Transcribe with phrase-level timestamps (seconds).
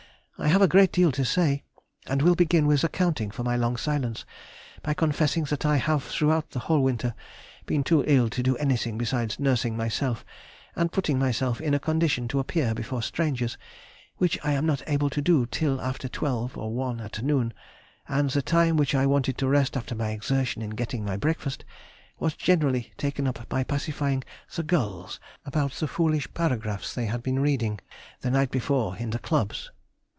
[0.37, 1.61] I have a great deal to say,
[2.07, 4.25] and will begin with accounting for my long silence,
[4.81, 7.13] by confessing that I have throughout the whole winter
[7.67, 10.25] been too ill to do anything besides nursing myself,
[10.75, 13.55] and putting myself in a condition to appear before strangers,
[14.17, 17.53] which I am not able to do till after twelve or one at noon,
[18.07, 21.63] and the time which I wanted to rest after my exertion and getting my breakfast
[22.17, 24.23] was generally taken up by pacifying
[24.55, 27.79] the gulls about the foolish paragraphs they had been reading
[28.21, 29.69] the night before in the Clubs.